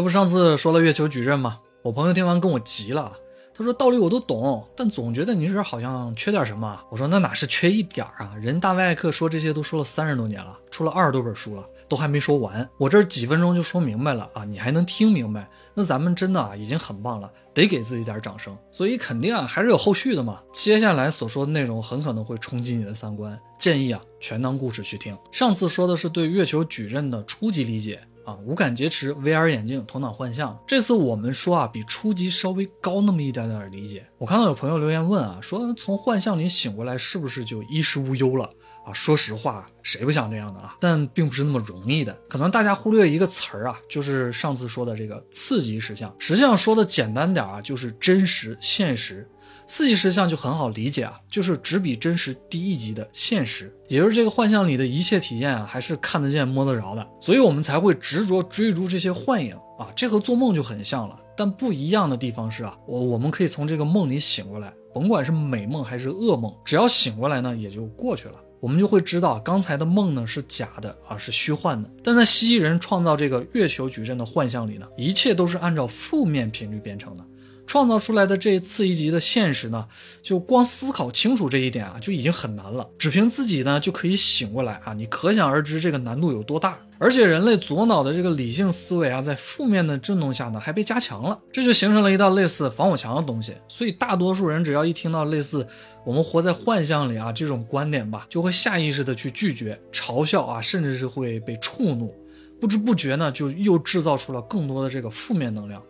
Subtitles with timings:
[0.00, 1.58] 这不上次说了月球矩阵吗？
[1.82, 3.12] 我朋友听完跟我急了，
[3.52, 6.80] 他说道理我都懂，但总觉得你这好像缺点什么。
[6.90, 8.34] 我说那哪是缺一点啊？
[8.40, 12.66] 人大卫艾克说这些都说了三十多年了，出了二十多本书了，都还没说完。
[12.78, 15.46] 我这几分钟就说明白了啊，你还能听明白？
[15.74, 18.56] 那咱们真的啊已经很棒了，得给自己点掌声。
[18.72, 20.40] 所以肯定啊还是有后续的嘛。
[20.50, 25.14] 接下来所说的内容很可能会冲击你的三观，建议啊全当故事去听。
[25.30, 28.00] 上次说的是对月球矩阵的初级理解。
[28.30, 30.56] 啊，无感劫持、VR 眼镜、头脑幻象。
[30.66, 34.06] 这次我们说啊，比初级稍微高那么一点点理解。
[34.18, 38.48] 我看到有朋友留言问啊，说从幻象里醒过来是不是就衣食无忧了
[38.86, 38.92] 啊？
[38.92, 40.76] 说实话，谁不想这样的啊？
[40.80, 42.16] 但并不是那么容易的。
[42.28, 46.14] 可能大家忽略一个词儿啊，就是上次说的这个刺激实像。
[46.18, 49.28] 实际上说的简单点啊，就是真实现实。
[49.70, 61.16] 刺激实像就很好理解啊，就是只比真实低一级的现实，也就是这个幻象里的一切体验啊，还是看得见摸得着的，所以我们才会执着追逐这些幻影啊，这和做梦就很像了。
[61.36, 71.88] 但不一样的地方是啊，我我们可以从这个梦里醒过来，甭管是美梦还是噩梦，只要醒过来呢，也就过去了，我们就会知道刚才的梦呢是假的啊，是虚幻的。
[72.02, 77.24] 但在蜥蜴人创造这个月球矩阵的幻象里呢，一切都是按照负面频率编程的。
[77.70, 79.86] 创造出来的这次一级的现实呢，
[80.20, 82.84] 就光思考清楚这一点啊，就已经很难了。
[82.98, 86.76] 只凭自己呢，就可以醒过来啊，你可想而知这个难度有多大。
[86.98, 93.54] 而且人类左脑的这个理性思维啊，在负面的震动下呢，还被加强了，这就形成了一道类似防火墙的东西。
[93.68, 95.64] 所以大多数人只要一听到类似
[96.04, 102.12] 我们活在幻象里啊这种观点吧，就会下意识的去拒绝、嘲笑啊，甚至是会被触怒，
[102.60, 105.80] 不知不觉呢，就又制造出了更多的这个负面能量。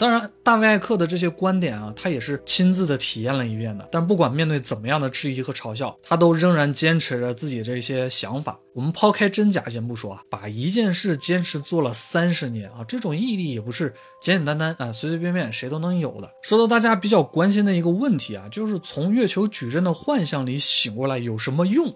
[0.00, 3.86] 当然，大卫艾克的这些观点啊，他也是亲自的体验了一遍的。
[3.92, 8.58] 但不管面对怎么样的质疑和嘲笑，他都仍然坚持着自己这些想法。
[8.74, 13.92] 我们抛开真假先不说啊，把一件事坚持做了三十年啊，这种毅力也不是
[14.22, 16.30] 简简单单啊，随随便便谁都能有的。
[16.40, 21.86] 说到大家比较关心的一个问题啊，就是从月球矩阵的幻象里醒过来有什么用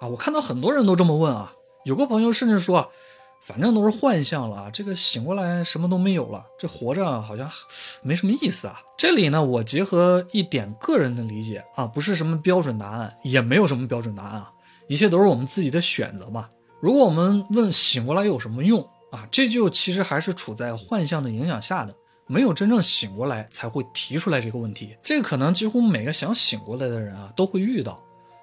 [0.00, 0.08] 啊？
[0.08, 1.52] 我看到很多人都这么问啊，
[1.84, 2.88] 有个朋友甚至说啊。
[3.44, 7.50] 反正都是幻象了啊，这个醒过来什么都没有了，这活着好像
[8.00, 8.80] 没什么意思啊。
[8.96, 14.52] 这里呢，我结合一点个人的理解啊，不是什么标准答案，也没有什么标准答案啊，
[14.86, 16.48] 一切都是我们自己的选择嘛。
[16.80, 21.92] 如果我们问醒过来有什么用啊，这就其实还是处在幻象的影响下的，
[22.28, 24.96] 没有真正醒过来才会提出来这个问题。
[25.02, 28.00] 这个可能几乎每个想醒过来的人啊都会遇到，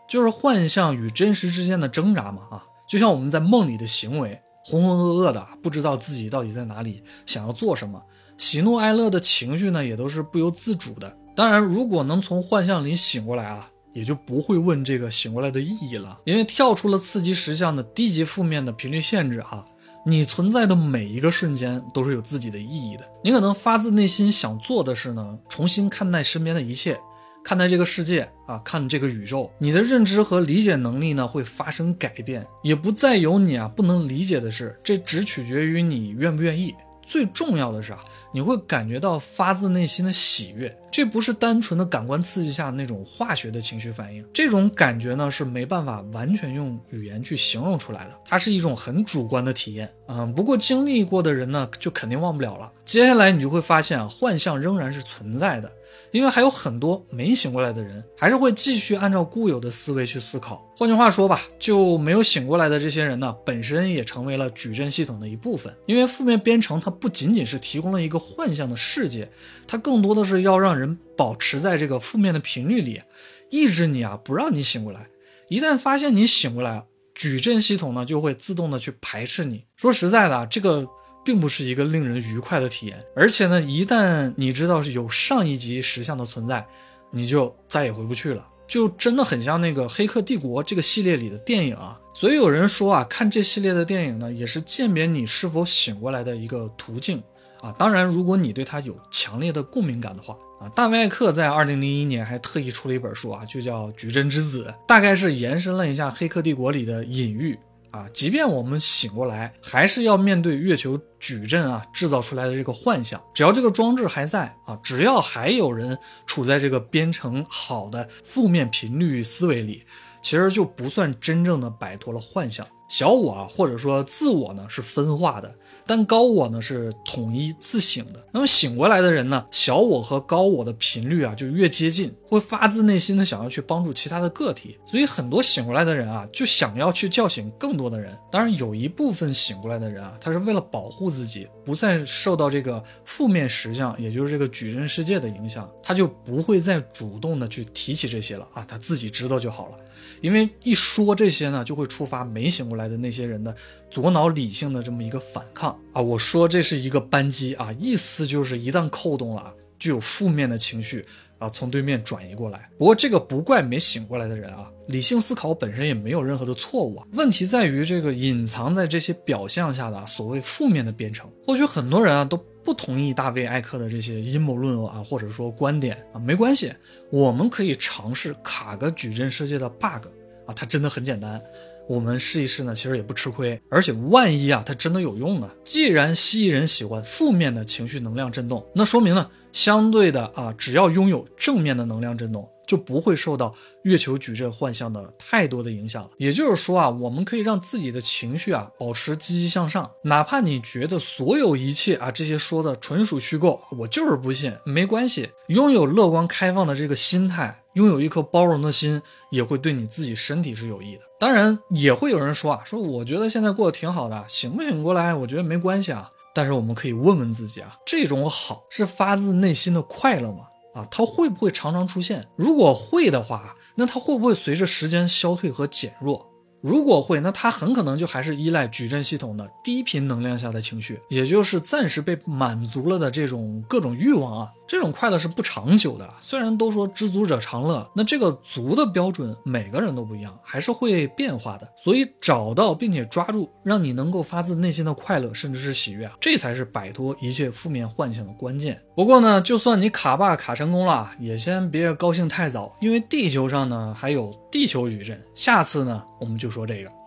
[0.09, 4.37] 就是幻象与真实之间的挣扎嘛啊，就像我们在梦里的行为。
[4.69, 7.99] 浑浑噩噩的，不知道自己到底在哪里，想要做什么，
[8.37, 11.11] 喜怒哀乐的情绪呢，也都是不由自主的。
[11.35, 19.65] 当然，如果能从幻象里醒过来啊，也就不会问这个醒过来的意义了，因为跳出了刺激实相的低级负面的频率限制啊，
[20.05, 23.03] 你存在的每一个瞬间都是有自己的意义的。
[23.23, 26.99] 你可能发自内心想做的是呢，重新看待身边的一切。
[27.43, 36.75] 看待这个世界啊，看这个宇宙，你的认知和理解能力呢会发生改变，也不再有你啊不能理解的事，这只取决于你愿不愿意。
[37.07, 37.97] 最重要的是啊，
[38.31, 49.89] 你会感觉到发自内心的喜悦，这不是单纯的感官刺激下那种化学的情绪反应，这种感觉呢是没办法完全用语言去形容出来的，它是一种很主观的体验。
[50.07, 52.71] 嗯，不过经历过的人呢就肯定忘不了了。
[52.85, 55.71] 接下来你就会发现啊，幻象仍然是存在的。
[56.11, 60.67] 因为还有很多没醒过来的人，还是会继续按照固有的思维去思考。
[60.75, 65.73] 换句话说吧，就没有醒过来的这些人呢，本身也成为了矩阵系统的一部分。
[65.85, 69.29] 因为负面编程它不仅仅是提供了一个幻象的世界，
[69.67, 73.01] 它更多的是要让人保持在这个负面的频率里，
[73.49, 75.07] 抑制你啊，不让你醒过来。
[75.47, 79.65] 一旦发现你醒过来，矩阵系统呢就会自动的去排斥你。
[79.75, 80.87] 说实在的，这个。
[81.23, 86.65] 并不是一个令人愉快的体验，而且呢，一旦你知道是有上一级石像的存在，
[87.11, 91.99] 你就再也回不去了，就真的很像那个《黑客帝国》这个系列里的电影啊。
[92.13, 97.21] 所以有人说啊，看这系列的电影呢，也是鉴别你是否醒过来的一个途径
[97.61, 97.71] 啊。
[97.77, 107.57] 当然，如果你对它有强烈的共鸣感的话啊，大卫艾克在二零零一年还特意出了一本书啊，就叫《矩阵之子》，大概是延伸了一下《黑客帝国》里的隐喻。
[107.91, 113.21] 啊，即便我们醒过来，还是要面对月球矩阵啊制造出来的这个幻象。
[113.33, 119.83] 只要这个装置还在啊，只要还有人处在这个编程好的负面频率思维里，
[120.21, 122.65] 其实就不算真正的摆脱了幻象。
[122.89, 125.53] 小我啊，或者说自我呢是分化的，
[125.85, 128.21] 但高我呢是统一自省的。
[128.31, 134.77] 那么醒过来的人呢，小我和高我的频率啊就越接近，会发自内心的想要去帮助其他的个体。
[134.85, 138.17] 所以很多醒过来的人啊，就想要去叫醒更多的人。
[138.31, 149.77] 当然有一部分醒过来的人啊，他是为了保护自己，不再受到这个负面实相，也就是这个矩阵世界的影响，他就不会再主动的去提起这些了啊，他自己知道就好了。
[150.21, 153.55] 因为一说这些呢，就会触发没醒过来的那些人的
[153.89, 156.01] 左脑理性的这么一个反抗啊。
[156.01, 161.05] 我说这是一个扳机啊，意思就是一旦扣动了，就有负面的情绪
[161.37, 162.69] 啊从对面转移过来。
[162.77, 167.05] 不过这个不怪没醒过来的人啊，理性思考本身也没有任何的错误啊。
[167.13, 171.29] 问题在于这个隐藏在这些表象下的所谓负面的编程。
[171.45, 172.37] 或许很多人啊都
[172.69, 176.71] 不同意大卫艾克的这些阴谋论啊，或者说观点啊，没关系，
[177.09, 180.05] 我们可以尝试卡个矩阵世界的 bug。
[180.45, 181.41] 啊，它真的很简单，
[181.87, 183.59] 我们试一试呢，其实也不吃亏。
[183.71, 185.49] 而且万一啊，它真的有用呢？
[185.63, 193.51] 既然蜥蜴人喜欢负面的情绪能量震动，那说明呢，相对的啊，只要拥有正面的能量震动，就不会受到
[193.81, 196.09] 月球矩阵幻象的太多的影响了。
[196.17, 207.63] 也就是说啊，我们可以让自己的情绪啊保持积极向上，哪怕你觉得所有一切啊这些说的纯属虚构，我就是不信，没关系，拥有乐观开放的这个心态。
[207.73, 208.99] 拥有一颗包容的心，
[209.29, 211.01] 也会对你自己身体是有益的。
[211.19, 216.09] 当然，也会有人说啊，说我觉得现在过得挺好的，醒不醒过来，我觉得没关系啊。
[216.33, 220.47] 但是我们可以问问自己啊，这种好是发自内心的快乐吗？
[220.79, 222.25] 啊，它会不会常常出现？
[222.35, 226.25] 如果会的话，那它会不会随着时间消退和减弱？
[226.61, 234.51] 如果会，那它很可能就还是依赖矩阵系统的低频能量下的情绪，也就是暂时被满足了的这种各种欲望啊。
[234.69, 236.07] 这种快乐是不长久的。
[236.19, 241.67] 虽然都说知足者常乐，那这个足的标准每个人都不一样，还是会变化的。
[241.75, 248.79] 所以找到并且抓住让你能够发自内心的快乐，甚至是喜悦，这才是摆脱一切负面幻想的关键。
[248.95, 255.19] 不过呢，就算你卡 bug 卡成功了，也先别高兴太早，因为地球上呢还有地球矩阵。
[255.33, 256.98] 下次呢，我们就说这个。